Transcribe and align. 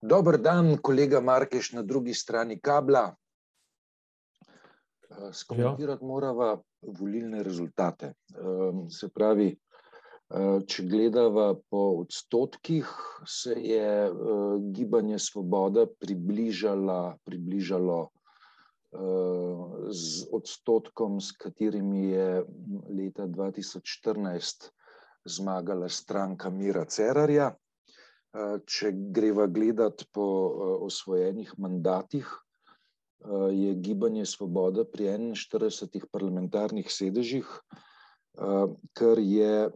Dober 0.00 0.38
dan, 0.38 0.76
kolega 0.78 1.20
Markeš 1.20 1.72
na 1.72 1.82
drugi 1.82 2.14
strani 2.14 2.60
kabla. 2.60 3.14
Eh, 5.10 5.32
skomentirati 5.32 6.04
moramo 6.04 6.62
volilne 6.82 7.42
rezultate. 7.42 8.12
Se 8.90 9.08
pravi, 9.08 9.48
eh, 9.50 10.60
če 10.66 10.84
gledamo 10.86 11.54
po 11.70 11.82
odstotkih, 12.04 12.86
se 13.26 13.56
je 13.58 14.06
eh, 14.06 14.12
gibanje 14.70 15.18
Svoboda 15.18 15.86
približalo, 15.98 17.18
približalo 17.24 18.08
z 19.92 20.24
odstotkom, 20.32 21.20
s 21.20 21.34
katerimi 21.36 22.06
je 22.08 22.44
leta 22.88 23.26
2014 23.26 24.70
zmagala 25.28 25.88
stranka 25.88 26.50
Mira 26.50 26.84
Cerarja. 26.88 27.52
Če 28.68 28.92
greva 28.92 29.46
gledati 29.48 30.04
po 30.12 30.24
osvojenih 30.84 31.54
mandatih, 31.58 32.28
je 33.50 33.74
gibanje 33.74 34.26
Svoboda 34.26 34.84
pri 34.84 35.08
41 35.34 36.06
parlamentarnih 36.12 36.90
sedežih, 36.92 37.48
kar 38.94 39.18
je 39.18 39.70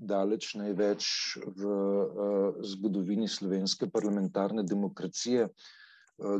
daleč 0.00 0.54
največ 0.58 1.04
v 1.46 1.76
zgodovini 2.66 3.28
slovenske 3.28 3.90
parlamentarne 3.90 4.64
demokracije. 4.66 5.48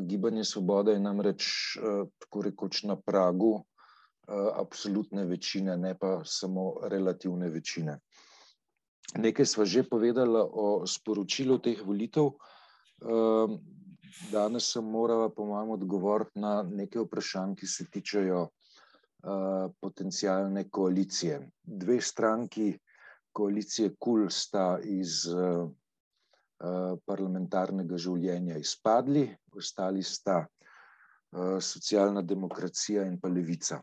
Gibanje 0.08 0.44
Svoboda 0.44 0.96
je 0.96 1.04
namreč 1.04 1.78
tako 2.18 2.42
rekoč 2.42 2.82
na 2.82 2.96
pragu 2.96 3.60
absolutne 4.56 5.24
večine, 5.24 5.76
ne 5.76 5.94
pa 5.94 6.24
samo 6.24 6.72
relativne 6.82 7.50
večine. 7.50 8.00
Nekaj 9.14 9.46
sva 9.46 9.64
že 9.64 9.86
povedala 9.86 10.42
o 10.42 10.82
sporočilu 10.82 11.62
teh 11.62 11.78
volitev. 11.78 12.34
Ehm, 13.06 13.62
danes 14.32 14.66
sem 14.72 14.82
morala, 14.84 15.30
po 15.30 15.46
mojem, 15.46 15.70
odgovoriti 15.78 16.40
na 16.42 16.62
nekaj 16.62 17.06
vprašanj, 17.06 17.54
ki 17.54 17.66
se 17.66 17.86
tičejo 17.90 18.48
potencijalne 19.80 20.68
koalicije. 20.70 21.40
Dve 21.62 22.00
stranki 22.00 22.78
koalicije 23.32 23.96
KUL 23.98 24.28
sta 24.30 24.78
iz 24.78 25.24
parlamentarnega 27.06 27.98
življenja 27.98 28.60
izpadli, 28.62 29.26
ostali 29.56 30.02
sta 30.02 30.44
socialna 31.60 32.22
demokracija 32.22 33.02
in 33.02 33.18
pa 33.18 33.28
levica 33.28 33.80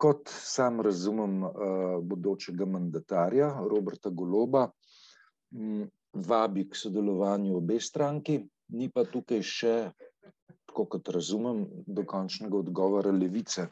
kot 0.00 0.30
sam 0.32 0.80
razumem 0.80 1.42
uh, 1.44 1.52
bodočega 2.02 2.66
mandatarja 2.66 3.50
Roberta 3.68 4.10
Goloba, 4.10 4.70
m, 5.52 5.84
vabi 6.26 6.64
k 6.68 6.76
sodelovanju 6.76 7.56
obe 7.56 7.80
stranki, 7.80 8.38
ni 8.76 8.88
pa 8.88 9.04
tukaj 9.04 9.42
še, 9.44 9.74
tako 10.70 10.86
kot 10.94 11.10
razumem, 11.12 11.66
dokončnega 11.86 12.56
odgovora 12.62 13.12
levice, 13.12 13.66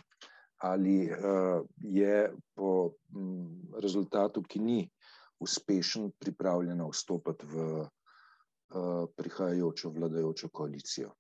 ali 0.69 0.99
uh, 1.07 1.63
je 1.81 2.27
po 2.59 2.73
m, 3.15 3.73
rezultatu, 3.81 4.43
ki 4.45 4.61
ni 4.61 4.83
uspešen, 5.41 6.11
pripravljena 6.19 6.91
vstopiti 6.91 7.49
v 7.49 7.65
uh, 7.79 7.89
prihajajočo 9.17 9.95
vladajočo 9.97 10.53
koalicijo. 10.53 11.15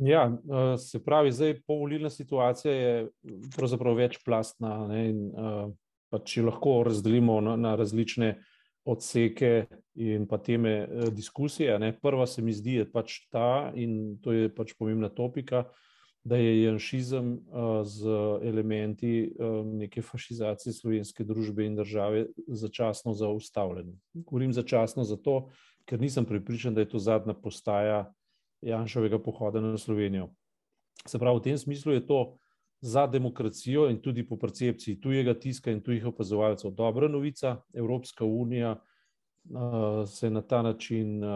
Ja, 0.00 0.32
eh, 0.32 0.78
se 0.78 1.04
pravi, 1.04 1.32
zdaj 1.32 1.60
povolilna 1.66 2.10
situacija 2.10 2.74
je 2.74 3.08
pravzaprav 3.56 3.94
večplastna. 3.94 4.86
Ne, 4.88 5.08
in, 5.10 5.26
uh, 5.26 5.72
pa 6.12 6.18
če 6.18 6.42
lahko 6.42 6.82
razdelimo 6.86 7.40
na, 7.40 7.56
na 7.56 7.74
različne 7.76 8.34
odseke 8.84 9.66
in 9.94 10.26
pa 10.28 10.38
teme 10.38 10.88
uh, 10.88 11.08
diskusije. 11.12 11.78
Ne. 11.78 11.92
Prva 12.00 12.26
se 12.26 12.42
mi 12.42 12.52
zdi 12.52 12.82
pač 12.92 13.26
ta, 13.30 13.72
in 13.74 14.18
to 14.22 14.32
je 14.32 14.50
pač 14.54 14.74
pomembna 14.78 15.08
topika, 15.08 15.66
da 16.24 16.36
je 16.38 16.62
janšizem 16.62 17.32
z 17.82 18.12
elementi 18.46 19.32
neke 19.66 20.04
fašizacije 20.06 20.72
slovenske 20.72 21.24
družbe 21.26 21.66
in 21.66 21.74
države 21.74 22.28
začasno 22.46 23.10
zaustavljen. 23.18 23.90
Govorim 24.14 24.52
začasno 24.54 25.02
zato, 25.04 25.48
ker 25.84 25.98
nisem 26.00 26.24
pripričan, 26.24 26.74
da 26.74 26.80
je 26.80 26.92
to 26.94 27.02
zadnja 27.02 27.34
postaja. 27.34 28.04
Janšovega 28.62 29.18
pohoda 29.18 29.60
na 29.60 29.78
Slovenijo. 29.78 30.30
Se 31.06 31.18
pravi, 31.18 31.38
v 31.38 31.42
tem 31.42 31.58
smislu 31.58 31.92
je 31.92 32.06
to 32.06 32.36
za 32.80 33.06
demokracijo 33.06 33.88
in 33.90 34.00
tudi 34.02 34.26
po 34.26 34.36
percepciji 34.36 35.00
tujega 35.00 35.34
tiska 35.34 35.70
in 35.70 35.80
tujih 35.80 36.06
opazovalcev 36.06 36.70
dobra 36.70 37.08
novica. 37.08 37.56
Evropska 37.74 38.24
unija 38.24 38.72
uh, 38.74 40.08
se 40.08 40.30
na 40.30 40.42
ta 40.42 40.62
način 40.62 41.24
uh, 41.24 41.30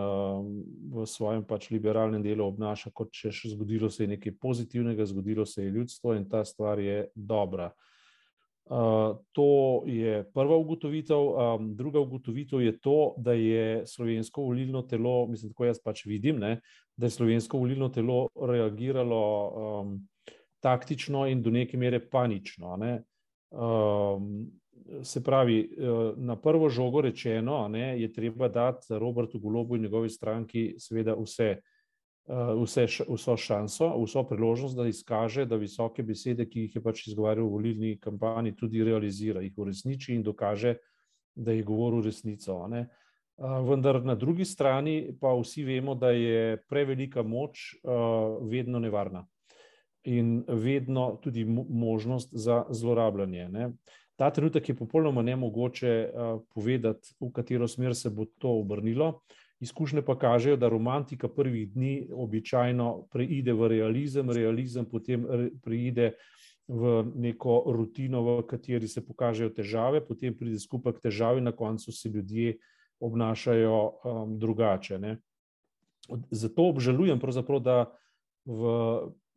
v 0.93 1.07
svojem 1.07 1.45
pač 1.45 1.71
liberalnem 1.71 2.23
delu 2.23 2.47
obnaša, 2.47 2.91
kot 2.91 3.13
če 3.13 3.33
še 3.33 3.55
zgodilo 3.55 3.91
se 3.91 4.05
je 4.05 4.15
nekaj 4.15 4.39
pozitivnega, 4.43 5.07
zgodilo 5.07 5.47
se 5.47 5.65
je 5.65 5.71
ljudstvo 5.71 6.15
in 6.15 6.29
ta 6.29 6.45
stvar 6.45 6.79
je 6.79 7.07
dobra. 7.15 7.67
Uh, 7.67 7.96
to 9.33 9.83
je 9.87 10.25
prva 10.35 10.57
ugotovitev. 10.57 11.19
Um, 11.19 11.77
druga 11.77 12.01
ugotovitev 12.01 12.63
je 12.63 12.79
to, 12.79 13.15
da 13.19 13.33
je 13.33 13.87
slovensko 13.87 14.43
volilno 14.43 14.83
telo, 14.83 15.27
mislim, 15.27 15.53
tako 15.53 15.65
jaz 15.65 15.79
pač 15.85 16.05
vidim, 16.07 16.39
ne, 16.39 16.61
da 16.97 17.07
je 17.07 17.11
slovensko 17.11 17.59
volilno 17.59 17.89
telo 17.89 18.29
reagiralo 18.35 19.23
um, 19.81 20.01
taktično 20.61 21.27
in 21.27 21.43
do 21.43 21.51
neke 21.51 21.77
mere 21.77 22.01
panično. 22.11 22.77
Ne. 22.77 23.03
Um, 23.51 24.51
se 25.03 25.23
pravi, 25.25 25.61
uh, 25.79 26.19
na 26.19 26.37
prvo 26.37 26.69
žogo 26.69 27.01
rečeno, 27.01 27.69
ne, 27.69 28.01
je 28.01 28.13
treba 28.13 28.49
dati 28.49 28.87
Robertu 28.99 29.39
Golobu 29.39 29.77
in 29.77 29.83
njegovi 29.83 30.11
stranki 30.11 30.75
seveda 30.79 31.15
vse, 31.15 31.57
vse, 32.27 32.87
vso 33.09 33.37
šanso, 33.37 33.93
vso 34.03 34.25
priložnost, 34.27 34.77
da 34.77 34.89
izkaže, 34.89 35.47
da 35.47 35.57
visoke 35.57 36.03
besede, 36.03 36.49
ki 36.51 36.67
jih 36.67 36.77
je 36.77 36.83
pač 36.83 37.07
izgovarjal 37.07 37.47
v 37.47 37.53
volilni 37.53 37.99
kampanji, 38.03 38.57
tudi 38.57 38.85
realizira, 38.85 39.43
jih 39.45 39.59
uresniči 39.59 40.15
in 40.15 40.23
dokaže, 40.27 40.77
da 41.35 41.53
je 41.53 41.63
govoril 41.63 42.03
resnico. 42.03 42.59
Ne. 42.69 42.87
Uh, 43.37 43.61
vendar 43.69 44.01
na 44.05 44.15
drugi 44.15 44.45
strani 44.45 45.13
pa 45.21 45.35
vsi 45.37 45.65
vemo, 45.65 45.95
da 45.95 46.11
je 46.11 46.57
prevelika 46.69 47.23
moč 47.23 47.77
vedno 48.51 48.79
nevarna 48.79 49.27
in 50.07 50.45
vedno 50.49 51.19
tudi 51.23 51.45
možnost 51.45 52.31
za 52.33 52.65
zlorabljanje. 52.71 53.49
Ne. 53.49 53.73
Ta 54.17 54.31
trenutek 54.31 54.69
je 54.69 54.77
popolnoma 54.77 55.23
nemogoče 55.23 56.11
povedati, 56.55 57.15
v 57.21 57.33
katero 57.35 57.69
smer 57.69 57.95
se 57.95 58.11
bo 58.11 58.25
to 58.39 58.55
obrnilo. 58.61 59.21
Izkušnje 59.61 60.03
pa 60.03 60.19
kažejo, 60.19 60.57
da 60.57 60.69
romantika 60.69 61.29
prvih 61.29 61.71
dni 61.73 62.09
običajno 62.13 63.07
preide 63.13 63.53
v 63.53 63.69
realizem, 63.69 64.31
realizem 64.31 64.85
potem 64.85 65.25
preide 65.65 66.13
v 66.69 67.05
neko 67.15 67.63
rutino, 67.73 68.21
v 68.23 68.43
kateri 68.47 68.89
se 68.89 69.01
pokažejo 69.07 69.55
težave, 69.57 70.03
potem 70.05 70.35
pride 70.37 70.59
skupaj 70.61 70.99
k 70.99 71.07
težavi, 71.09 71.41
na 71.41 71.53
koncu 71.57 71.93
se 71.93 72.09
ljudje 72.09 72.59
obnašajo 73.01 73.79
um, 73.79 74.39
drugače. 74.39 74.99
Ne. 74.99 75.17
Zato 76.31 76.69
obžalujem, 76.69 77.21
da 77.63 77.87
v, 78.45 78.61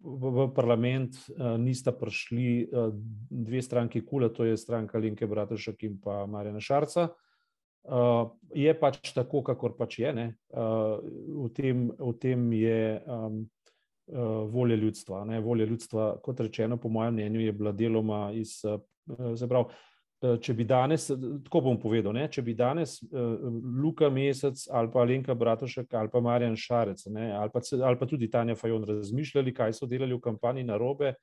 v, 0.03 0.31
v 0.35 0.49
parlament 0.55 1.15
uh, 1.15 1.55
nista 1.55 1.91
prišli 1.91 2.67
uh, 2.67 2.91
dve 3.29 3.61
stranki 3.61 4.01
Kula, 4.01 4.29
to 4.29 4.43
je 4.43 4.57
stranka 4.57 4.97
Linke 4.97 5.27
Bratušek 5.27 5.83
in 5.83 5.99
pa 6.01 6.25
Marjana 6.25 6.59
Šarca. 6.59 7.07
Uh, 7.07 7.28
je 8.55 8.73
pač 8.79 9.13
tako, 9.15 9.43
kakor 9.45 9.75
pač 9.77 9.99
je. 9.99 10.11
Uh, 10.49 10.99
v, 11.45 11.49
tem, 11.55 11.87
v 11.97 12.13
tem 12.21 12.47
je 12.53 12.81
um, 13.05 13.41
uh, 14.13 14.45
volja 14.51 14.77
ljudstva. 14.79 15.25
Ne. 15.29 15.39
Volja 15.41 15.65
ljudstva, 15.69 16.15
kot 16.23 16.39
rečeno, 16.45 16.77
po 16.77 16.89
mojem 16.89 17.17
mnenju, 17.17 17.45
je 17.47 17.53
bila 17.53 17.75
deloma 17.75 18.29
iz. 18.37 18.59
Uh, 18.63 18.81
Zabrav, 19.33 19.71
Eh, 20.19 20.35
če 20.43 20.51
bi 20.51 20.65
danes, 20.67 21.05
tako 21.45 21.61
bom 21.63 21.77
povedal, 21.79 22.11
ne, 22.11 22.25
če 22.27 22.41
bi 22.43 22.51
danes 22.57 22.97
uh, 23.07 23.45
Luka 23.79 24.09
Mesec 24.11 24.65
ali 24.75 24.91
pa 24.91 25.05
Alenka 25.05 25.31
Bratošek 25.31 25.93
ali 25.95 26.11
pa 26.11 26.19
Marjan 26.19 26.57
Šarec 26.59 27.05
ali, 27.07 27.51
pa, 27.53 27.61
ali 27.87 27.99
pa 28.01 28.07
tudi 28.09 28.27
Tanja 28.27 28.57
Fajon 28.59 28.83
razmišljali, 28.83 29.53
kaj 29.55 29.77
so 29.77 29.87
delali 29.87 30.17
v 30.17 30.19
kampanji 30.25 30.65
na 30.67 30.75
robe, 30.75 31.13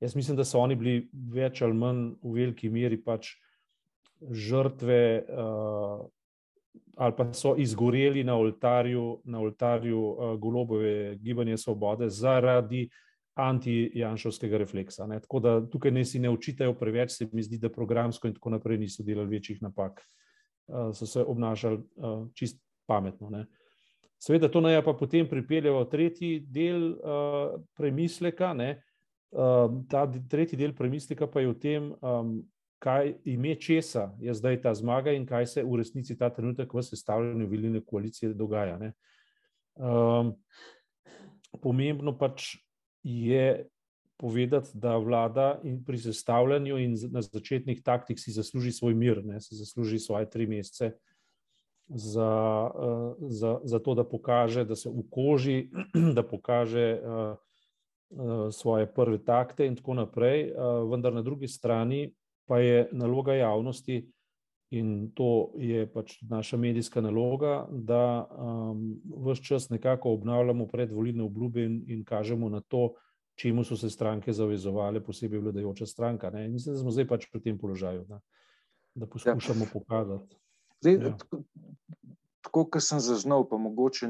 jaz 0.00 0.16
mislim, 0.16 0.38
da 0.38 0.46
so 0.48 0.62
oni 0.64 0.78
bili 0.80 1.02
več 1.12 1.60
ali 1.60 1.76
manj 1.76 2.06
v 2.22 2.32
veliki 2.38 2.72
meri 2.72 2.96
pač 2.96 3.34
žrtve 4.32 5.02
uh, 5.28 6.08
ali 6.98 7.14
pa 7.16 7.32
so 7.32 7.54
izgoreli 7.58 8.24
na 8.24 8.34
oltarju, 8.36 9.20
na 9.24 9.40
oltarju 9.40 10.00
uh, 10.00 10.34
golobove 10.40 11.16
gibanje 11.22 11.56
svobode 11.56 12.08
zaradi 12.10 12.88
anti-janšovskega 13.38 14.58
refleksa. 14.58 15.06
Ne. 15.06 15.20
Tako 15.20 15.40
da 15.40 15.52
tukaj 15.70 15.94
ne 15.94 16.04
si 16.04 16.18
ne 16.18 16.30
učitajo 16.30 16.74
preveč, 16.74 17.14
se 17.14 17.28
mi 17.32 17.42
zdi, 17.42 17.58
da 17.58 17.70
programsko 17.70 18.26
in 18.28 18.34
tako 18.34 18.50
naprej 18.50 18.78
niso 18.82 19.06
delali 19.06 19.30
večjih 19.36 19.62
napak, 19.62 20.02
uh, 20.66 20.90
so 20.94 21.06
se 21.06 21.22
obnašali 21.22 21.78
uh, 21.78 22.26
čist 22.34 22.58
pametno. 22.86 23.30
Ne. 23.30 23.46
Seveda, 24.18 24.50
to 24.50 24.60
naj 24.60 24.82
pa 24.82 24.96
potem 24.98 25.28
pripelje 25.30 25.70
v 25.70 25.84
tretji 25.90 26.32
del 26.40 26.90
uh, 26.98 27.60
premisleka. 27.78 28.50
Uh, 29.30 29.84
ta 29.90 30.02
tretji 30.30 30.58
del 30.58 30.74
premisleka 30.74 31.30
pa 31.30 31.44
je 31.44 31.52
v 31.52 31.58
tem, 31.62 31.92
um, 32.02 32.40
kaj 32.78 33.14
ime 33.24 33.54
česa 33.54 34.12
je 34.20 34.34
zdaj 34.34 34.60
ta 34.62 34.74
zmaga 34.74 35.12
in 35.12 35.26
kaj 35.26 35.46
se 35.46 35.64
v 35.64 35.80
resnici 35.80 36.16
ta 36.18 36.30
trenutek 36.30 36.74
v 36.74 36.82
sestavljanju 36.82 37.48
volilne 37.48 37.80
koalicije 37.84 38.34
dogaja. 38.34 38.78
Um, 39.74 40.34
pomembno 41.62 42.14
pač 42.18 42.56
je 43.02 43.66
povedati, 44.18 44.70
da 44.74 44.96
vlada 44.96 45.60
pri 45.86 45.98
sestavljanju 45.98 46.78
in 46.78 46.96
na 47.10 47.22
začetnih 47.22 47.82
taktik 47.82 48.18
si 48.18 48.34
zasluži 48.34 48.72
svoj 48.72 48.94
mir, 48.94 49.22
ne, 49.24 49.40
si 49.40 49.54
zasluži 49.54 49.98
svoje 49.98 50.30
tri 50.30 50.46
mesece 50.46 50.92
za, 51.88 52.70
uh, 52.74 53.30
za, 53.30 53.60
za 53.64 53.78
to, 53.78 53.94
da 53.94 54.04
pokaže, 54.04 54.64
da 54.64 54.76
se 54.76 54.88
ukoži, 54.88 55.70
da 56.16 56.22
pokaže 56.22 57.00
uh, 57.00 57.36
uh, 58.10 58.50
svoje 58.52 58.86
prve 58.86 59.18
takte 59.24 59.66
in 59.66 59.76
tako 59.76 59.94
naprej. 59.94 60.50
Uh, 60.52 60.90
vendar 60.90 61.14
na 61.14 61.22
drugi 61.22 61.48
strani 61.48 62.10
pa 62.48 62.58
je 62.58 62.88
naloga 62.92 63.34
javnosti 63.34 64.02
in 64.70 65.10
to 65.14 65.52
je 65.56 65.86
pač 65.92 66.18
naša 66.28 66.56
medijska 66.56 67.00
naloga, 67.00 67.66
da 67.70 68.28
um, 68.28 69.00
vse 69.26 69.44
čas 69.44 69.68
nekako 69.70 70.12
obnavljamo 70.12 70.66
predvoljne 70.66 71.22
obljube 71.22 71.64
in, 71.64 71.82
in 71.86 72.04
kažemo 72.04 72.48
na 72.48 72.60
to, 72.60 72.92
čemu 73.38 73.64
so 73.64 73.76
se 73.76 73.90
stranke 73.90 74.32
zavezovale, 74.32 75.00
posebej 75.04 75.40
vladajoča 75.40 75.86
stranka. 75.86 76.30
Ne? 76.30 76.48
Mislim, 76.48 76.74
da 76.74 76.80
smo 76.80 76.90
zdaj 76.90 77.06
pač 77.08 77.28
pri 77.32 77.40
tem 77.40 77.58
položaju, 77.58 78.04
da, 78.08 78.20
da 78.94 79.06
poskušamo 79.06 79.64
ja. 79.64 79.70
pokazati. 79.72 80.36
Zdaj, 80.80 80.94
ja. 80.94 81.16
Tako, 81.16 81.42
tako 82.42 82.64
kot 82.64 82.82
sem 82.82 83.00
zaznal, 83.00 83.46
pa 83.48 83.56
mogoče 83.56 84.08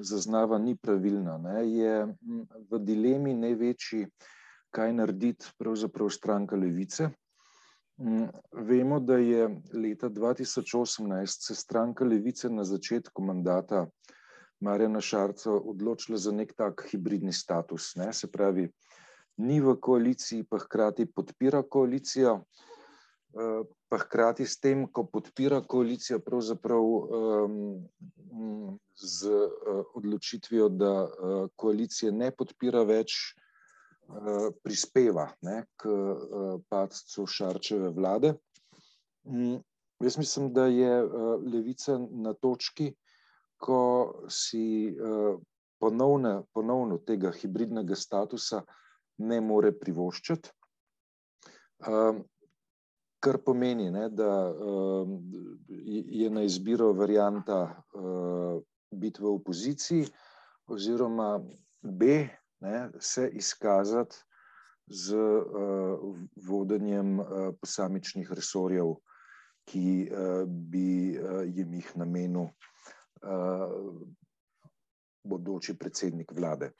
zaznava 0.00 0.58
ni 0.58 0.76
pravilna, 0.76 1.38
ne? 1.38 1.62
je 1.70 2.06
v 2.70 2.80
dilemi 2.84 3.34
največji, 3.34 4.06
kaj 4.76 4.92
narediti 4.92 5.54
pravzaprav 5.58 6.10
stranka 6.12 6.56
levice. 6.56 7.10
Vemo, 8.52 9.00
da 9.00 9.16
je 9.16 9.48
leta 9.72 10.08
2018 10.08 11.46
se 11.46 11.54
stranka 11.54 12.04
Levice 12.04 12.50
na 12.50 12.64
začetku 12.64 13.22
mandata 13.22 13.86
Marjana 14.60 15.00
Šarca 15.00 15.52
odločila 15.52 16.18
za 16.18 16.32
nek 16.32 16.52
tak 16.56 16.84
hibridni 16.90 17.32
status. 17.32 17.94
Ne? 17.96 18.12
Se 18.12 18.28
pravi, 18.32 18.68
ni 19.36 19.60
v 19.60 19.76
koaliciji, 19.80 20.44
pa 20.44 20.58
hkrati 20.58 21.06
podpira 21.06 21.62
koalicijo, 21.62 22.40
pa 23.88 23.98
hkrati 23.98 24.46
s 24.46 24.60
tem, 24.60 24.86
ko 24.88 25.04
podpira 25.04 25.60
koalicijo, 25.60 26.18
pravzaprav 26.24 26.84
um, 26.84 27.88
z 28.96 29.28
uh, 29.28 29.84
odločitvijo, 29.94 30.68
da 30.68 30.92
uh, 31.04 31.48
koalicije 31.56 32.12
ne 32.12 32.30
podpira 32.32 32.82
več. 32.88 33.36
Eh, 34.06 34.50
prispeva 34.62 35.26
ne, 35.42 35.64
k 35.76 35.90
eh, 35.90 36.58
padcu 36.70 37.26
Šarčeve 37.26 37.88
vlade. 37.90 38.34
Mm, 39.26 39.56
jaz 40.00 40.18
mislim, 40.18 40.52
da 40.54 40.66
je 40.66 40.92
eh, 41.02 41.08
levica 41.52 41.98
na 42.10 42.32
točki, 42.32 42.92
ko 43.58 43.80
si 44.28 44.94
ponovne, 45.80 46.42
ponovno 46.52 46.98
tega 46.98 47.30
hibridnega 47.32 47.96
statusa 47.96 48.60
ne 49.18 49.38
more 49.40 49.70
privoščiti. 49.72 50.50
Kar 53.24 53.38
pomeni, 53.46 53.88
ne, 53.90 54.10
da 54.12 54.28
je 56.20 56.28
na 56.30 56.44
izbiro 56.44 56.90
varianta 56.92 57.62
biti 58.92 59.24
v 59.24 59.32
opoziciji, 59.40 60.04
oziroma 60.68 61.40
B, 61.80 62.20
ne, 62.60 62.90
se 63.00 63.30
izkazati 63.32 64.16
z 64.86 65.14
uh, 65.14 66.16
vodenjem 66.48 67.18
uh, 67.18 67.26
posamičnih 67.60 68.32
resorjev, 68.32 68.94
ki 69.66 70.06
uh, 70.06 70.44
bi 70.46 71.18
uh, 71.18 71.42
jim 71.46 71.74
jih 71.74 71.90
namenil 71.98 72.46
uh, 72.46 72.52
bodoči 75.26 75.74
predsednik 75.78 76.32
vlade. 76.32 76.70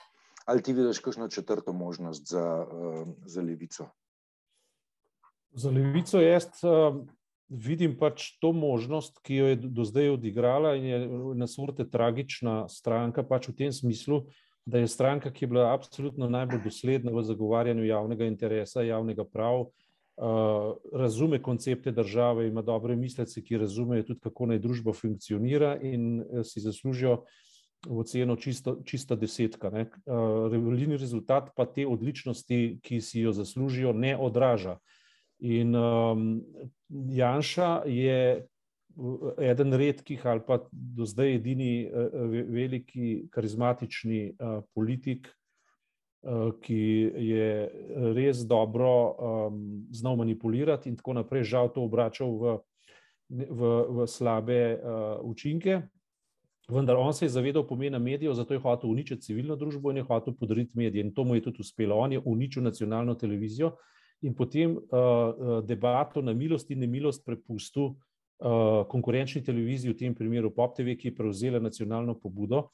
Ali 0.46 0.62
ti 0.62 0.72
vidiš 0.72 1.02
kakšno 1.02 1.28
četrto 1.28 1.72
možnost 1.72 2.30
za, 2.30 2.46
uh, 2.62 3.08
za 3.26 3.42
levico? 3.42 3.88
Za 5.50 5.70
levico 5.70 6.20
jaz 6.22 6.46
uh, 6.62 7.02
vidim 7.48 7.98
pač 7.98 8.36
to 8.38 8.52
možnost, 8.52 9.18
ki 9.26 9.34
jo 9.34 9.46
je 9.50 9.56
do 9.56 9.84
zdaj 9.84 10.14
odigrala 10.14 10.76
in 10.78 10.84
je 10.84 10.98
nas 11.34 11.58
vrte 11.58 11.90
tragična 11.90 12.68
stranka, 12.68 13.26
pač 13.26 13.48
v 13.50 13.56
tem 13.58 13.72
smislu, 13.74 14.22
uh, 14.22 14.45
da 14.66 14.78
je 14.78 14.88
stranka, 14.88 15.30
ki 15.30 15.44
je 15.44 15.48
bila 15.48 15.72
absolutno 15.74 16.28
najbolj 16.28 16.64
dosledna 16.64 17.12
v 17.14 17.22
zagovarjanju 17.22 17.84
javnega 17.86 18.26
interesa, 18.26 18.82
javnega 18.82 19.24
prav, 19.24 19.60
uh, 19.60 20.74
razume 20.92 21.42
koncepte 21.42 21.92
države, 21.92 22.48
ima 22.48 22.62
dobre 22.62 22.96
mislece, 22.96 23.42
ki 23.42 23.62
razumejo 23.62 24.02
tudi, 24.02 24.20
kako 24.20 24.46
naj 24.50 24.58
družba 24.58 24.92
funkcionira 24.92 25.76
in 25.82 26.20
uh, 26.20 26.42
si 26.42 26.60
zaslužijo 26.60 27.22
oceno 27.88 28.36
čisto, 28.36 28.80
čista 28.84 29.14
desetka. 29.14 29.70
Uh, 29.70 30.50
Revolilni 30.52 30.96
rezultat 30.96 31.52
pa 31.56 31.66
te 31.66 31.86
odličnosti, 31.86 32.78
ki 32.82 33.00
si 33.00 33.20
jo 33.20 33.32
zaslužijo, 33.32 33.92
ne 33.92 34.16
odraža. 34.18 34.78
In 35.38 35.76
um, 35.76 36.42
Janša 36.88 37.82
je 37.86 38.46
eden 39.38 39.72
redkih 39.72 40.26
ali 40.26 40.40
pa 40.46 40.58
do 40.72 41.04
zdaj 41.04 41.34
edini 41.34 41.84
eh, 41.84 41.90
eh, 41.90 42.44
veliki 42.48 43.28
karizmatični 43.30 44.22
eh, 44.28 44.60
politik, 44.74 45.32
ki 46.60 46.76
je 47.22 47.50
res 48.16 48.40
dobro 48.50 48.88
znal 49.94 50.16
manipulirati 50.18 50.88
in 50.90 50.96
tako 50.98 51.12
naprej, 51.20 51.44
žal 51.46 51.68
to 51.70 51.84
obračal 51.86 52.32
v, 52.40 52.54
v, 53.30 53.68
v 53.94 54.06
slabe 54.10 54.56
učinke. 55.22 55.76
Vendar 56.66 56.98
on 56.98 57.14
se 57.14 57.28
je 57.28 57.34
zavedal 57.36 57.62
pomena 57.68 58.00
medijev, 58.02 58.34
zato 58.34 58.56
je 58.56 58.64
hotel 58.64 58.90
uničiti 58.90 59.22
civilno 59.22 59.54
družbo 59.56 59.92
in 59.92 60.00
je 60.00 60.08
hotel 60.08 60.34
podariti 60.34 60.74
medije. 60.74 61.04
In 61.04 61.14
to 61.14 61.22
mu 61.24 61.36
je 61.38 61.44
tudi 61.46 61.62
uspelo. 61.62 61.94
On 61.94 62.12
je 62.12 62.18
uničil 62.18 62.62
nacionalno 62.62 63.14
televizijo 63.14 63.76
in 64.22 64.34
potem 64.34 64.74
uh, 64.74 65.62
debato 65.62 66.22
na 66.22 66.34
milost 66.34 66.70
in 66.70 66.82
nemilost 66.82 67.22
prepustil 67.24 67.92
uh, 67.92 67.96
konkurenčni 68.88 69.42
televiziji, 69.44 69.92
v 69.92 69.98
tem 69.98 70.14
primeru 70.14 70.50
Pop 70.54 70.76
TV, 70.76 70.96
ki 70.96 71.08
je 71.08 71.14
prevzela 71.16 71.60
nacionalno 71.60 72.14
pobudo. 72.20 72.68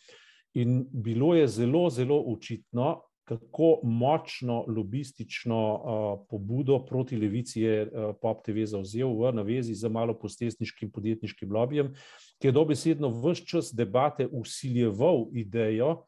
In 0.54 0.82
bilo 0.92 1.34
je 1.34 1.46
zelo, 1.48 1.88
zelo 1.90 2.18
očitno, 2.32 3.00
kako 3.24 3.80
močno 3.82 4.64
lobistično 4.68 5.74
uh, 5.74 6.26
pobudo 6.28 6.84
proti 6.86 7.16
levici 7.16 7.62
je 7.62 7.82
uh, 7.82 8.14
Pop 8.20 8.42
TV 8.44 8.64
zauzel 8.66 9.14
v 9.14 9.32
navezi 9.32 9.74
z 9.74 9.88
malo 9.88 10.18
postesniškim 10.18 10.90
podjetniškim 10.90 11.52
lobijem, 11.52 11.92
ki 12.38 12.48
je 12.48 12.52
dobesedno 12.52 13.08
vse 13.08 13.46
čas 13.46 13.70
debate 13.74 14.26
usiljeval 14.26 15.28
idejo, 15.32 16.02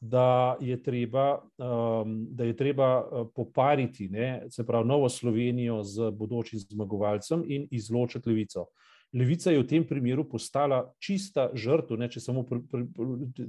da 0.00 0.56
je 0.60 0.76
treba, 0.82 1.40
um, 1.58 2.26
da 2.30 2.44
je 2.44 2.56
treba 2.56 3.02
popariti 3.34 4.08
ne, 4.08 4.44
se 4.50 4.66
pravi 4.66 4.86
Novo 4.86 5.08
Slovenijo 5.08 5.82
z 5.82 6.10
bodočim 6.10 6.58
zmagovalcem 6.58 7.42
in 7.46 7.66
izločiti 7.70 8.28
levico. 8.28 8.68
Levica 9.16 9.50
je 9.50 9.62
v 9.62 9.66
tem 9.66 9.84
primeru 9.88 10.26
postala 10.28 10.82
čista 11.00 11.48
žrtev, 11.56 12.02
če 12.12 12.20
samo 12.20 12.42
pr, 12.44 12.60
pr, 12.68 12.82
pr, 12.92 13.46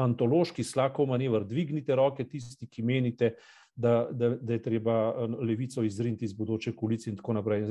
antološki 0.00 0.64
slakov 0.64 1.10
manevr. 1.10 1.44
Dvignite 1.44 1.96
roke, 1.98 2.24
tisti, 2.24 2.66
ki 2.66 2.84
menite, 2.88 3.34
da, 3.76 4.08
da, 4.10 4.32
da 4.40 4.56
je 4.56 4.62
treba 4.62 5.12
levico 5.38 5.84
izriniti 5.84 6.24
iz 6.24 6.32
bodoče 6.32 6.72
koalicije 6.72 7.12
in 7.12 7.18
tako 7.20 7.36
naprej. 7.36 7.68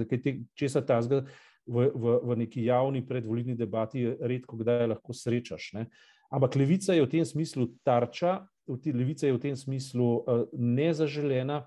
Če 0.55 0.69
se 0.69 0.85
ta 0.85 1.01
zgodi 1.01 1.25
v, 1.67 1.89
v, 1.89 2.19
v 2.23 2.37
neki 2.43 2.63
javni 2.69 3.01
predvoljni 3.07 3.57
debati, 3.57 4.05
redko 4.21 4.61
kdaj 4.61 4.85
lahko 4.93 5.13
srečaš. 5.13 5.71
Ne? 5.75 5.87
Ampak 6.29 6.55
levica 6.55 6.95
je 6.95 7.03
v 7.03 7.11
tem 7.11 7.25
smislu 7.25 7.67
tarča, 7.87 8.39
levica 8.69 9.27
je 9.27 9.35
v 9.35 9.41
tem 9.41 9.55
smislu 9.57 10.23
nezaželena 10.53 11.65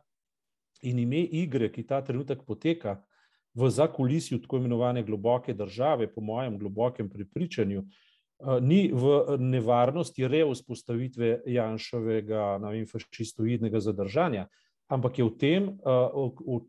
in 0.87 1.02
ime 1.02 1.21
igre, 1.26 1.69
ki 1.73 1.85
ta 1.85 2.00
trenutek 2.04 2.47
poteka 2.47 3.00
v 3.54 3.71
zakulisju 3.71 4.38
tako 4.42 4.57
imenovane 4.57 5.02
globoke 5.02 5.54
države, 5.54 6.07
po 6.14 6.21
mojem 6.21 6.59
globokem 6.59 7.09
prepričanju, 7.11 7.80
eh, 7.80 8.61
ni 8.61 8.90
v 8.92 9.37
nevarnosti 9.38 10.28
reuspostavitve 10.28 11.42
Janšovega 11.47 12.57
vem, 12.57 12.87
fašistoidnega 12.87 13.80
zadržanja, 13.80 14.47
ampak 14.88 15.19
je 15.19 15.25
v 15.25 15.37
tem, 15.38 15.69
eh, 15.69 15.73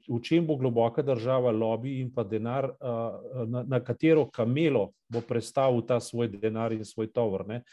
v, 0.10 0.22
čem 0.22 0.48
bo 0.48 0.56
globoka 0.56 1.02
država, 1.02 1.52
lobby 1.52 2.02
in 2.02 2.14
pa 2.14 2.24
denar, 2.24 2.66
eh, 2.66 3.46
na, 3.46 3.64
na 3.64 3.80
katero 3.80 4.26
kamelo 4.30 4.92
bo 5.10 5.22
predstavil 5.22 5.82
ta 5.82 6.00
svoj 6.00 6.28
denar 6.28 6.74
in 6.74 6.86
svoj 6.86 7.12
tovor. 7.12 7.48
Ne. 7.48 7.64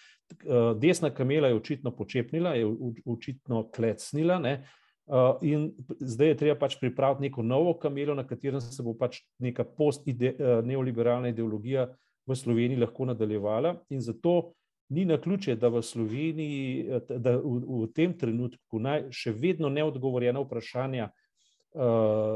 Desna 0.77 1.09
kamela 1.11 1.49
je 1.49 1.55
očitno 1.55 1.91
počepnila, 1.97 2.51
je 2.53 2.67
očitno 3.07 3.71
klecnila. 3.73 4.39
Ne. 4.39 4.65
Uh, 5.09 5.39
in 5.41 5.71
zdaj 6.01 6.29
je 6.29 6.37
treba 6.37 6.59
pač 6.61 6.77
pripraviti 6.81 7.23
neko 7.23 7.43
novo 7.43 7.73
kamelo, 7.81 8.15
na 8.15 8.27
katerem 8.29 8.61
se 8.61 8.83
bo 8.85 8.93
pač 8.93 9.23
neka 9.41 9.65
post-neoliberalna 9.65 11.31
uh, 11.31 11.33
ideologija 11.33 11.87
v 12.29 12.37
Sloveniji 12.37 12.83
lahko 12.83 13.07
nadaljevala. 13.09 13.79
In 13.89 14.05
zato 14.05 14.53
ni 14.93 15.07
na 15.09 15.17
ključe, 15.17 15.57
da 15.57 15.73
v 15.73 15.81
Sloveniji, 15.83 17.01
da 17.09 17.39
v, 17.41 17.55
v 17.85 17.89
tem 17.97 18.13
trenutku 18.13 18.81
naj 18.85 19.09
še 19.17 19.33
vedno 19.33 19.73
neodgovorjena 19.73 20.45
vprašanja 20.45 21.09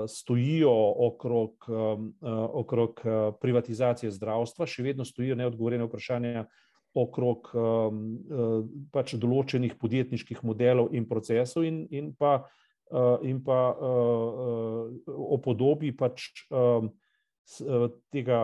stojijo 0.08 0.72
okrog, 1.06 1.64
okrog 2.52 3.00
privatizacije 3.40 4.10
zdravstva, 4.12 4.68
še 4.68 4.84
vedno 4.84 5.06
stojijo 5.08 5.38
neodgovorjene 5.40 5.86
vprašanja 5.88 6.44
okrog 6.94 7.48
pač 8.92 9.14
določenih 9.16 9.78
podjetniških 9.80 10.42
modelov 10.44 10.92
in 10.92 11.06
procesov, 11.08 11.64
in, 11.64 11.86
in 11.88 12.10
pa, 12.12 12.42
in 13.24 13.40
pa 13.44 13.60
o 15.08 15.38
podobi 15.40 15.94
pač 15.96 16.28
tega 18.12 18.40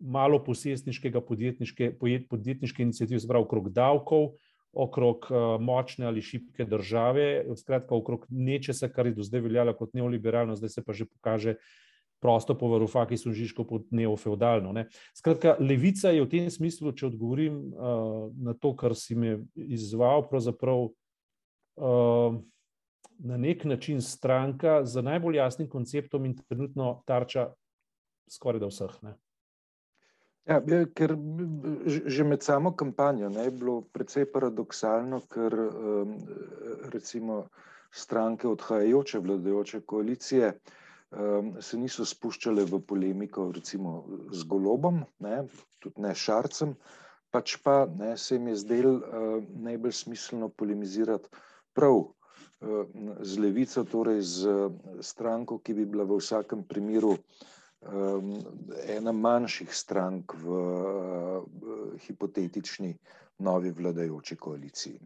malo 0.00 0.40
posestniškega 0.44 1.22
podjetniške, 1.24 1.94
podjetniške 2.30 2.82
inicijative, 2.82 3.20
zbrav 3.22 3.46
okrog 3.46 3.70
davkov, 3.72 4.34
okrog 4.76 5.28
uh, 5.30 5.56
močne 5.62 6.06
ali 6.06 6.22
šibke 6.22 6.66
države, 6.68 7.46
skratka, 7.56 7.96
okrog 7.96 8.26
nečesa, 8.28 8.90
kar 8.92 9.08
je 9.08 9.16
do 9.16 9.24
zdaj 9.24 9.46
veljalo 9.46 9.72
kot 9.76 9.94
neoliberalno, 9.96 10.56
zdaj 10.56 10.74
se 10.74 10.84
pa 10.84 10.92
že 10.92 11.06
pokaže 11.08 11.56
prosto 12.26 12.58
po 12.58 12.66
varufaki 12.68 13.16
Sunžiško 13.16 13.64
pod 13.64 13.84
neofeudalno. 13.94 14.72
Ne. 14.72 14.88
Skratka, 15.14 15.54
levica 15.62 16.10
je 16.10 16.24
v 16.24 16.30
tem 16.32 16.48
smislu, 16.50 16.90
če 16.90 17.06
odgovorim 17.06 17.60
uh, 17.70 18.32
na 18.42 18.54
to, 18.58 18.72
kar 18.74 18.96
si 18.98 19.14
me 19.14 19.36
izval, 19.54 20.24
pravzaprav 20.26 20.88
uh, 20.88 22.38
na 23.22 23.38
nek 23.38 23.62
način 23.64 24.02
stranka 24.02 24.80
z 24.84 25.04
najbolj 25.06 25.38
jasnim 25.38 25.68
konceptom 25.70 26.26
in 26.26 26.34
trenutno 26.34 26.96
tarča 27.06 27.52
skoraj 28.26 28.64
da 28.64 28.70
vseh. 28.72 28.96
Ne. 29.06 29.14
Ja, 30.50 30.58
ker 30.94 31.14
že 31.86 32.26
med 32.26 32.42
samo 32.42 32.72
kampanjo 32.74 33.30
ne, 33.30 33.46
je 33.46 33.54
bilo 33.54 33.76
precej 33.94 34.26
paradoksalno, 34.34 35.22
ker 35.30 35.54
recimo 36.90 37.44
stranke 37.90 38.50
odhajajoče 38.50 39.22
vladajoče 39.22 39.80
koalicije 39.86 40.52
se 41.62 41.78
niso 41.78 42.04
spuščale 42.04 42.64
v 42.66 42.80
polemiko 42.82 43.50
recimo 43.54 44.04
z 44.34 44.42
golobom, 44.50 45.04
ne, 45.22 45.44
tudi 45.78 46.02
ne 46.02 46.14
šarcem, 46.14 46.74
pač 47.30 47.56
pa 47.62 47.84
ne, 47.86 48.16
se 48.18 48.34
jim 48.34 48.48
je 48.50 48.56
zdel 48.64 48.90
najbolj 49.68 49.94
smiselno 50.02 50.48
polemizirati 50.48 51.30
prav 51.76 52.02
z 53.20 53.38
levico, 53.38 53.84
torej 53.84 54.22
z 54.22 54.56
stranko, 55.04 55.60
ki 55.60 55.76
bi 55.76 55.86
bila 55.86 56.08
v 56.08 56.18
vsakem 56.18 56.64
primeru 56.66 57.14
ena 58.88 59.12
manjših 59.12 59.74
strank 59.74 60.34
v 60.42 60.48
uh, 60.50 61.44
hipotetični 62.00 62.96
novi 63.38 63.70
vladajoči 63.70 64.36
koaliciji. 64.36 65.00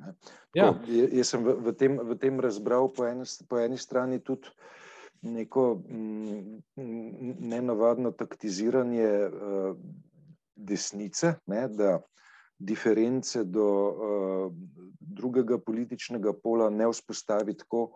Ja. 0.54 0.70
Ko, 0.70 0.78
jaz 0.86 1.32
sem 1.34 1.44
v, 1.44 1.56
v, 1.66 1.74
tem, 1.74 1.98
v 1.98 2.16
tem 2.16 2.38
razbral 2.40 2.88
po 2.94 3.04
eni, 3.04 3.26
po 3.48 3.58
eni 3.58 3.78
strani 3.78 4.20
tudi 4.22 4.48
neko 5.22 5.82
mm, 5.88 6.62
nenavadno 7.40 8.10
taktiziranje 8.10 9.08
uh, 9.26 9.76
desnice, 10.56 11.34
ne, 11.46 11.68
da 11.68 12.00
diference 12.58 13.44
do 13.44 13.68
uh, 13.88 14.52
drugega 15.00 15.58
političnega 15.58 16.32
pola 16.42 16.70
ne 16.70 16.88
vzpostavi 16.88 17.56
tako, 17.56 17.90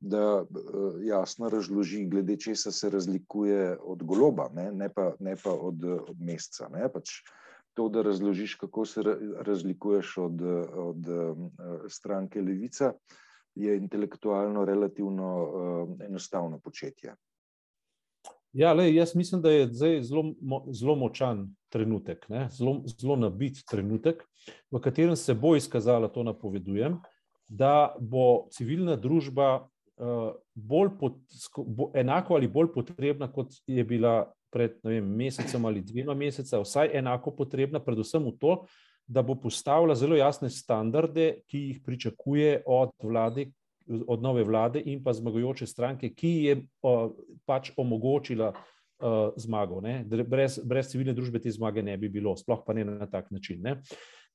da 0.00 0.44
eh, 0.44 1.06
jasno 1.06 1.48
razloži, 1.48 2.06
glede 2.06 2.36
česa 2.36 2.72
se 2.72 2.90
razlikuje 2.90 3.78
od 3.82 4.02
goloba, 4.02 4.48
ne, 4.54 4.72
ne, 4.72 4.88
pa, 4.88 5.12
ne 5.18 5.36
pa 5.44 5.52
od, 5.52 5.84
od 5.84 6.20
meseca. 6.20 6.68
Pač 6.92 7.10
to, 7.74 7.88
da 7.88 8.02
razložiš, 8.02 8.54
kako 8.54 8.84
se 8.84 9.02
razlikuješ 9.44 10.16
od, 10.18 10.42
od 10.74 11.08
eh, 11.08 11.34
stranke 11.88 12.40
Levica, 12.40 12.92
je 13.62 13.76
intelektualno 13.76 14.64
relativno 14.64 15.28
uh, 15.42 16.06
enostavno 16.06 16.58
početje. 16.58 17.14
Ja, 18.52 18.72
lej, 18.72 18.96
jaz 18.96 19.14
mislim, 19.14 19.42
da 19.42 19.50
je 19.50 19.66
zdaj 19.70 20.02
zelo, 20.02 20.24
zelo 20.72 20.94
močan 20.96 21.44
trenutek, 21.68 22.26
zelo, 22.50 22.80
zelo 22.98 23.16
nabit 23.16 23.62
trenutek, 23.70 24.24
v 24.70 24.80
katerem 24.82 25.16
se 25.16 25.34
bo 25.34 25.54
izkazala, 25.56 26.08
to 26.08 26.24
napovedujem, 26.26 26.98
da 27.48 27.94
bo 28.00 28.48
civilna 28.50 28.96
družba 28.96 29.52
uh, 29.60 30.32
bolj 30.54 30.90
pot, 30.98 31.22
bo, 31.66 31.92
enako 31.94 32.34
ali 32.34 32.50
bolj 32.50 32.72
potrebna, 32.74 33.30
kot 33.30 33.54
je 33.66 33.84
bila 33.84 34.32
pred 34.50 34.78
vem, 34.82 35.06
mesecem 35.06 35.64
ali 35.64 35.82
dvema 35.86 36.14
meseca, 36.14 36.58
vsaj 36.58 36.90
enako 36.98 37.30
potrebna, 37.38 37.78
predvsem 37.78 38.24
v 38.26 38.34
to, 38.40 38.56
da 39.10 39.22
bo 39.26 39.34
postavila 39.34 39.94
zelo 39.98 40.16
jasne 40.16 40.50
standarde, 40.50 41.40
ki 41.50 41.58
jih 41.58 41.80
pričakuje 41.86 42.62
od 42.66 42.94
vlade. 43.02 43.50
Od 44.06 44.22
nove 44.22 44.44
vlade 44.46 44.78
in 44.86 45.00
pa 45.02 45.10
zmagujoče 45.12 45.66
stranke, 45.66 46.12
ki 46.14 46.28
je 46.44 46.52
uh, 46.56 47.08
pač 47.48 47.72
omogočila 47.76 48.52
uh, 48.52 49.32
zmago. 49.36 49.80
Brez, 50.06 50.60
brez 50.62 50.92
civilne 50.92 51.14
družbe 51.16 51.40
te 51.42 51.50
zmage 51.50 51.82
ne 51.82 51.96
bi 51.98 52.06
bilo, 52.08 52.36
sploh 52.38 52.62
pa 52.66 52.76
ne 52.76 52.84
na 52.86 53.08
tak 53.10 53.32
način. 53.34 53.58
Ne? 53.64 53.80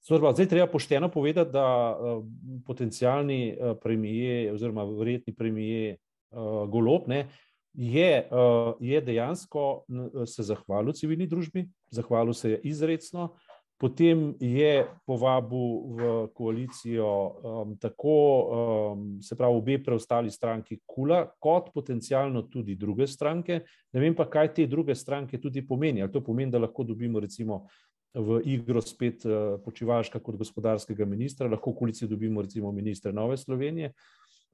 Zdaj, 0.04 0.50
treba 0.50 0.68
pošteno 0.68 1.08
povedati, 1.10 1.54
da 1.56 1.96
uh, 1.96 2.26
potencijalni 2.68 3.56
uh, 3.56 3.78
premije, 3.80 4.52
oziroma 4.54 4.84
verjetni 4.84 5.34
premije 5.34 5.96
uh, 5.96 6.68
Golop, 6.70 7.08
ne, 7.08 7.30
je, 7.74 8.28
uh, 8.32 8.76
je 8.80 9.02
dejansko 9.02 9.86
se 10.28 10.44
zahvalil 10.44 10.94
civilni 10.94 11.28
družbi, 11.32 11.70
zahvalil 11.96 12.34
se 12.34 12.58
je 12.58 12.62
izredno, 12.64 13.38
potem 13.86 14.34
je 14.42 14.82
povabil 15.06 15.68
v 15.94 16.28
koalicijo 16.34 17.06
um, 17.06 17.76
tako, 17.78 18.18
um, 18.18 19.04
se 19.22 19.38
pravi, 19.38 19.58
obe 19.58 19.78
preostali 19.84 20.32
stranki 20.32 20.80
Kula, 20.86 21.22
kot 21.40 21.70
potencijalno 21.74 22.48
tudi 22.50 22.76
druge 22.76 23.06
stranke. 23.08 23.60
Ne 23.94 24.02
vem 24.02 24.16
pa, 24.18 24.26
kaj 24.26 24.56
te 24.58 24.66
druge 24.66 24.96
stranke 24.96 25.38
tudi 25.38 25.62
pomeni. 25.62 26.02
Ali 26.02 26.12
to 26.12 26.24
pomeni, 26.26 26.52
da 26.52 26.64
lahko 26.64 26.84
dobimo 26.84 27.22
recimo 27.22 27.68
v 28.16 28.42
igro 28.50 28.82
spet 28.82 29.28
uh, 29.30 29.62
počivalška 29.62 30.20
kot 30.20 30.42
gospodarskega 30.42 31.06
ministra, 31.06 31.52
lahko 31.52 31.76
v 31.76 31.84
koaliciji 31.84 32.10
dobimo 32.10 32.42
recimo 32.42 32.74
ministra 32.74 33.14
Nove 33.14 33.38
Slovenije. 33.38 33.94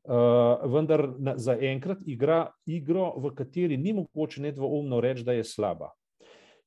Uh, 0.03 0.59
vendar 0.73 1.07
na, 1.19 1.37
za 1.37 1.55
enkrat 1.55 2.03
igra 2.03 2.49
igro, 2.67 3.13
v 3.15 3.31
kateri 3.37 3.79
ni 3.79 3.93
mogoče 3.95 4.41
nedvoumno 4.49 4.99
reči, 4.99 5.23
da 5.23 5.39
je 5.39 5.47
slaba. 5.47 5.93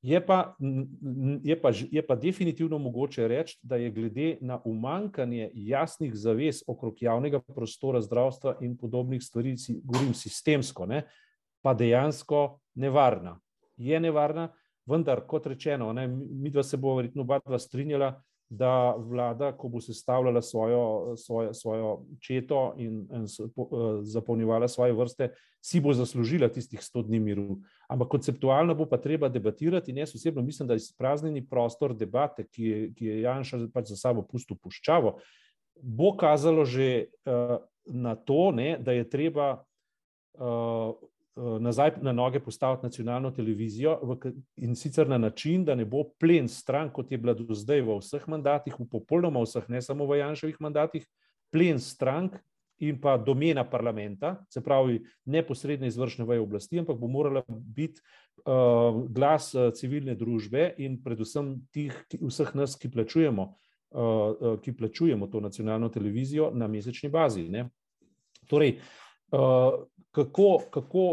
Je 0.04 0.18
pa, 0.26 0.56
je, 1.42 1.54
pa, 1.60 1.70
je 1.90 2.02
pa 2.06 2.14
definitivno 2.14 2.78
mogoče 2.78 3.28
reči, 3.28 3.56
da 3.62 3.76
je 3.80 3.90
glede 3.90 4.36
na 4.40 4.58
umankanje 4.64 5.50
jasnih 5.54 6.12
zavez 6.14 6.60
okrog 6.66 7.00
javnega 7.00 7.40
prostora, 7.40 8.02
zdravstva 8.04 8.58
in 8.60 8.76
podobnih 8.76 9.22
stvari, 9.22 9.54
govorim 9.84 10.12
sistemsko, 10.14 10.86
ne, 10.86 11.06
pa 11.64 11.72
dejansko 11.74 12.58
nevarna. 12.74 13.38
Je 13.76 14.00
nevarna, 14.00 14.50
Vendar, 14.86 15.22
kot 15.26 15.46
rečeno, 15.46 15.92
ne, 15.96 16.06
mi 16.08 16.50
dva 16.52 16.62
se 16.62 16.76
bo 16.76 16.92
verjetno 16.98 17.24
oba 17.24 17.38
dva 17.40 17.58
strinjala, 17.58 18.10
da 18.48 18.94
vlada, 18.98 19.52
ko 19.56 19.68
bo 19.68 19.80
sestavljala 19.80 20.42
svojo, 20.42 21.16
svojo, 21.16 21.54
svojo 21.54 22.04
četo 22.20 22.74
in, 22.76 23.06
in 23.12 23.26
uh, 23.46 24.00
zapolnjevala 24.02 24.68
svoje 24.68 24.92
vrste, 24.92 25.30
si 25.64 25.80
bo 25.80 25.94
zaslužila 25.94 26.48
tistih 26.48 26.80
100 26.80 27.06
dni 27.06 27.20
miru. 27.20 27.58
Ampak 27.88 28.08
konceptualno 28.08 28.74
bo 28.74 28.86
pa 28.86 28.98
treba 29.00 29.28
debatirati 29.28 29.90
in 29.90 29.98
jaz 29.98 30.14
osebno 30.14 30.42
mislim, 30.42 30.68
da 30.68 30.74
je 30.74 30.84
izpraznjeni 30.84 31.46
prostor 31.48 31.96
debate, 31.96 32.46
ki 32.46 32.64
je, 32.64 32.92
ki 32.94 33.06
je 33.06 33.20
Janša 33.20 33.58
pač 33.72 33.88
za 33.94 33.96
sabo 33.96 34.22
pustil 34.22 34.56
puščavo, 34.56 35.18
bo 35.82 36.16
kazalo 36.16 36.64
že 36.64 37.06
uh, 37.24 37.56
na 37.86 38.14
to, 38.14 38.50
ne, 38.50 38.76
da 38.78 38.92
je 38.92 39.08
treba 39.10 39.50
uh, 39.52 39.64
Eh, 40.34 40.92
nazaj 41.36 41.90
na 42.02 42.12
noge 42.12 42.40
postaviti 42.40 42.86
nacionalno 42.86 43.30
televizijo 43.30 43.98
in 44.56 44.76
sicer 44.76 45.08
na 45.08 45.18
način, 45.18 45.64
da 45.64 45.74
ne 45.74 45.84
bo 45.84 46.04
plen 46.20 46.48
stran, 46.48 46.90
kot 46.92 47.12
je 47.12 47.18
bila 47.18 47.34
do 47.34 47.54
zdaj 47.54 47.82
v 47.82 47.98
vseh 47.98 48.28
mandatih, 48.28 48.74
v 48.78 48.86
popolnoma 48.90 49.42
vseh, 49.42 49.68
ne 49.68 49.82
samo 49.82 50.06
v 50.06 50.20
Janševih 50.20 50.60
mandatih, 50.60 51.06
plen 51.50 51.78
strank 51.78 52.38
in 52.78 53.00
pa 53.00 53.16
domena 53.16 53.64
parlamenta, 53.70 54.44
se 54.50 54.62
pravi 54.62 55.00
neposredne 55.24 55.86
izvršne 55.86 56.24
veje 56.24 56.40
oblasti, 56.40 56.78
ampak 56.78 56.98
bo 56.98 57.08
morala 57.08 57.42
biti 57.48 58.00
uh, 58.00 59.04
glas 59.08 59.52
uh, 59.54 59.70
civilne 59.74 60.14
družbe 60.18 60.74
in 60.78 60.98
predvsem 61.02 61.54
tih, 61.72 61.94
vseh 62.20 62.50
nas, 62.54 62.74
ki 62.78 62.90
plačujemo, 62.90 63.46
uh, 63.94 64.58
ki 64.62 64.74
plačujemo 64.76 65.26
to 65.30 65.40
nacionalno 65.40 65.88
televizijo 65.88 66.50
na 66.54 66.68
mesečni 66.68 67.10
bazi. 67.10 67.48
Ne? 67.48 67.68
Torej, 68.50 68.78
uh, 69.32 69.86
kako, 70.14 70.60
kako 70.70 71.06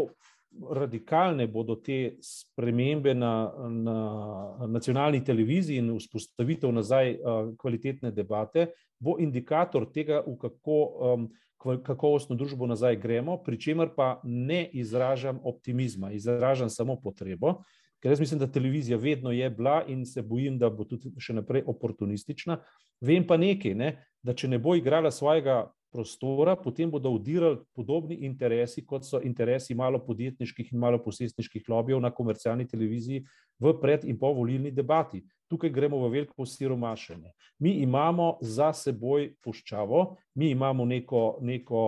radikalne 0.70 1.46
bodo 1.48 1.76
te 1.80 2.16
spremembe 2.22 3.14
na, 3.14 3.52
na 3.68 4.66
nacionalni 4.68 5.24
televiziji 5.24 5.80
in 5.80 5.94
vzpostavitev 5.96 6.72
nazaj 6.72 7.14
uh, 7.14 7.54
kvalitetne 7.58 8.10
debate, 8.12 8.66
bo 9.00 9.16
indikator 9.18 9.88
tega, 9.92 10.20
v 10.26 10.36
kako 10.40 10.80
um, 11.14 11.30
kakovostno 11.62 12.36
družbo 12.36 12.66
nazaj 12.66 12.96
gremo, 12.96 13.36
pri 13.42 13.58
čemer 13.60 13.92
pa 13.96 14.20
ne 14.24 14.64
izražam 14.72 15.40
optimizma, 15.44 16.12
izražam 16.12 16.70
samo 16.70 16.96
potrebo. 17.00 17.62
Ker 18.02 18.10
jaz 18.10 18.20
mislim, 18.20 18.40
da 18.40 18.50
televizija 18.50 18.98
vedno 18.98 19.30
je 19.30 19.50
bila 19.50 19.84
in 19.88 20.06
se 20.06 20.22
bojim, 20.22 20.58
da 20.58 20.70
bo 20.70 20.84
tudi 20.84 21.12
še 21.22 21.36
naprej 21.38 21.62
oportunistična. 21.70 22.58
Vem 23.00 23.26
pa 23.26 23.36
nekaj, 23.38 23.74
ne, 23.78 23.92
da 24.22 24.34
če 24.34 24.50
ne 24.50 24.58
bo 24.58 24.74
igrala 24.74 25.10
svojega 25.10 25.68
prostora, 25.92 26.56
potem 26.56 26.90
bodo 26.90 27.10
udirali 27.12 27.58
podobni 27.76 28.14
interesi, 28.24 28.84
kot 28.86 29.04
so 29.04 29.20
interesi 29.20 29.74
malo 29.74 30.00
podjetniških 30.00 30.72
in 30.72 30.78
malo 30.80 30.98
posestniških 31.04 31.68
lobijev 31.68 32.00
na 32.00 32.10
komercialni 32.10 32.66
televiziji 32.68 33.24
v 33.60 33.72
pred- 33.82 34.08
in 34.08 34.18
povolilni 34.18 34.70
debati. 34.70 35.22
Tukaj 35.48 35.70
gremo 35.70 35.98
v 36.00 36.08
veliko 36.10 36.34
posiromašenje. 36.36 37.32
Mi 37.58 37.70
imamo 37.84 38.38
za 38.40 38.72
seboj 38.72 39.34
puščavo, 39.44 40.16
mi 40.34 40.50
imamo 40.50 40.84
neko, 40.84 41.38
neko, 41.40 41.82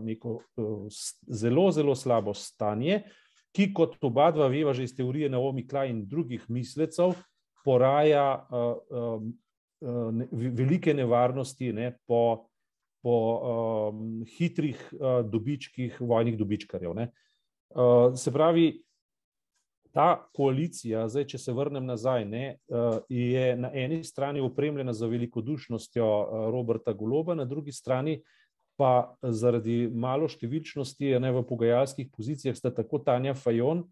neko 0.00 0.40
zelo, 1.28 1.70
zelo 1.72 1.94
slabo 1.94 2.34
stanje, 2.34 3.02
ki, 3.56 3.72
kot 3.72 3.96
oba 4.04 4.30
dva 4.30 4.48
veva 4.52 4.74
že 4.76 4.84
iz 4.84 4.92
teorije 4.96 5.30
Naomi 5.32 5.66
Klein 5.66 5.96
in 5.96 6.06
drugih 6.06 6.44
mislecev, 6.48 7.16
poraja 7.64 8.46
velike 10.30 10.94
nevarnosti 10.94 11.72
ne, 11.72 11.96
po 12.06 12.46
po 13.06 13.18
um, 13.38 14.24
hitrih 14.26 14.80
uh, 14.92 15.22
dobičkih 15.30 16.00
vojnih 16.00 16.34
dobičkarjev. 16.38 16.90
Uh, 16.90 18.16
se 18.18 18.32
pravi, 18.34 18.64
ta 19.94 20.26
koalicija, 20.34 21.04
zdaj, 21.08 21.28
če 21.30 21.38
se 21.38 21.52
vrnem 21.54 21.86
nazaj, 21.86 22.24
ne, 22.26 22.56
uh, 22.66 22.98
je 23.08 23.52
na 23.56 23.70
eni 23.70 24.00
strani 24.04 24.42
opremljena 24.42 24.90
za 24.92 25.06
velikodušnostjo 25.06 26.06
uh, 26.08 26.48
Roberta 26.50 26.92
Goloba, 26.92 27.36
na 27.38 27.46
drugi 27.46 27.72
strani 27.72 28.18
pa 28.76 29.14
zaradi 29.22 29.86
malo 29.88 30.26
številčnosti 30.28 31.14
ne, 31.22 31.30
v 31.32 31.44
pogajalskih 31.46 32.10
pozicijah 32.10 32.58
sta 32.58 32.74
tako 32.74 32.98
Tanja 33.06 33.36
Fajon, 33.38 33.86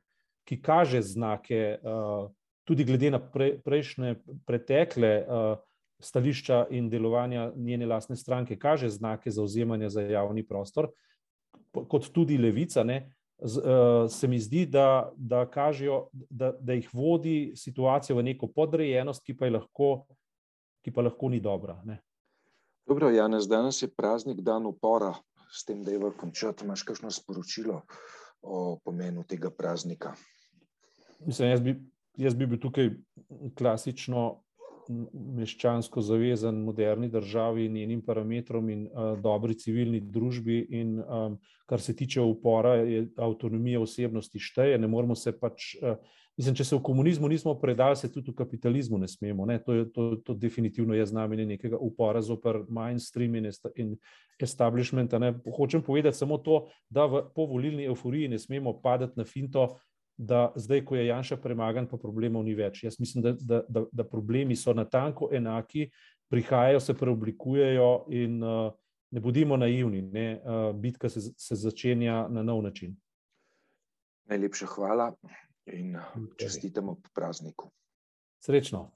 ki 0.45 0.59
kaže 0.59 1.05
znake, 1.07 1.79
uh, 1.79 2.27
tudi 2.67 2.85
glede 2.85 3.15
na 3.15 3.23
pre, 3.23 3.55
prejšnje 3.63 4.17
pretekle. 4.43 5.15
Uh, 5.23 5.63
stališča 6.01 6.67
in 6.71 6.91
delovanja 6.91 7.53
njene 7.57 7.87
lastne 7.87 8.17
stranke 8.17 8.59
kaže 8.59 8.89
znake 8.89 9.31
zauzemanja 9.31 9.89
za 9.89 10.03
javni 10.03 10.47
prostor, 10.47 10.89
kot 11.73 12.09
tudi 12.13 12.39
levica, 12.39 12.85
ne, 12.85 13.15
z, 13.39 13.59
uh, 13.59 14.11
se 14.11 14.29
mi 14.29 14.39
zdi, 14.39 14.67
da, 14.67 15.13
da 15.17 15.45
kažejo, 15.51 16.09
da, 16.13 16.53
da 16.61 16.73
jih 16.73 16.89
vodi 16.93 17.53
situacijo 17.57 18.17
v 18.17 18.23
neko 18.23 18.47
podrejenost, 18.47 19.25
ki 19.25 19.37
pa, 19.37 19.51
lahko, 19.51 20.07
ki 20.85 20.93
pa 20.95 21.03
lahko 21.03 21.29
ni 21.29 21.41
dobra. 21.41 21.81
Ne. 21.85 21.99
Dobro, 22.87 23.11
Janez, 23.11 23.49
danes 23.49 23.83
je 23.83 23.89
praznik 23.89 24.41
dan 24.45 24.67
upora, 24.67 25.15
s 25.51 25.65
tem, 25.65 25.83
da 25.83 25.93
je 25.93 25.99
v 25.99 26.13
končati. 26.19 26.65
Imaš 26.65 26.83
kakšno 26.83 27.11
sporočilo 27.11 27.83
o 28.43 28.79
pomenu 28.85 29.25
tega 29.29 29.51
praznika? 29.51 30.15
Mislim, 31.27 31.51
jaz, 31.51 31.61
bi, 31.61 31.75
jaz 32.17 32.35
bi 32.35 32.47
bil 32.47 32.61
tukaj 32.61 32.91
klasično 33.57 34.44
meščansko 34.89 36.03
zavezan 36.03 36.59
moderni 36.65 37.09
državi 37.09 37.69
njenim 37.69 38.03
parametrom 38.03 38.71
in 38.71 38.87
uh, 38.87 39.15
dobri 39.21 39.55
civilni 39.59 40.01
družbi. 40.01 40.59
In, 40.71 40.99
um, 41.01 41.39
kar 41.67 41.81
se 41.81 41.97
tiče 41.97 42.21
upora, 42.21 42.75
je 42.85 43.07
avtonomija 43.17 43.81
osebnosti 43.81 44.39
šteje. 44.39 44.79
Ne 44.79 44.89
moramo 44.89 45.15
se 45.15 45.33
pač, 45.39 45.75
uh, 45.81 45.97
mislim, 46.37 46.57
če 46.59 46.65
se 46.65 46.77
v 46.77 46.83
komunizmu 46.85 47.29
nismo 47.29 47.55
predali, 47.61 47.97
se 47.97 48.13
tudi 48.13 48.33
v 48.33 48.39
kapitalizmu 48.43 48.99
ne 48.99 49.09
smemo. 49.09 49.47
Ne? 49.47 49.59
To, 49.65 49.79
je, 49.79 49.89
to, 49.93 50.11
to 50.25 50.35
definitivno 50.35 50.95
je 50.95 51.07
znamenje 51.07 51.47
nekega 51.55 51.81
upora 51.81 52.23
zoper 52.23 52.65
mainstream 52.69 53.35
in, 53.41 53.49
esta, 53.53 53.73
in 53.77 53.97
establishment. 54.41 55.15
Hočem 55.57 55.83
povedati 55.83 56.19
samo 56.19 56.39
to, 56.39 56.67
da 56.91 57.07
v 57.07 57.25
povolilni 57.35 57.89
euforiji 57.89 58.29
ne 58.29 58.39
smemo 58.39 58.81
padati 58.83 59.21
na 59.21 59.25
finto 59.25 59.75
da 60.17 60.53
zdaj, 60.57 60.85
ko 60.85 60.97
je 60.97 61.07
Janša 61.07 61.37
premagan, 61.37 61.89
pa 61.91 61.97
problemov 61.97 62.45
ni 62.45 62.55
več. 62.55 62.85
Jaz 62.85 62.99
mislim, 63.01 63.23
da, 63.23 63.33
da, 63.33 63.63
da, 63.69 63.85
da 63.93 64.05
problemi 64.05 64.57
so 64.57 64.75
na 64.75 64.85
tanko 64.85 65.29
enaki, 65.33 65.89
prihajajo, 66.31 66.81
se 66.81 66.95
preoblikujejo 66.95 68.07
in 68.11 68.43
uh, 68.43 68.73
ne 69.11 69.21
bodimo 69.21 69.57
naivni. 69.57 70.03
Ne? 70.03 70.27
Uh, 70.43 70.69
bitka 70.77 71.09
se, 71.09 71.21
se 71.21 71.55
začenja 71.55 72.27
na 72.29 72.43
nov 72.43 72.63
način. 72.63 72.97
Najlepša 74.31 74.67
hvala 74.67 75.13
in 75.67 75.97
čestitamo 76.41 76.95
po 76.95 77.11
prazniku. 77.15 77.71
Srečno. 78.41 78.91